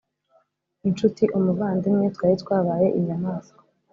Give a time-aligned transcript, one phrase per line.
[0.87, 3.59] inshuti, umuvandimwe, Twari twabaye inyamaswa.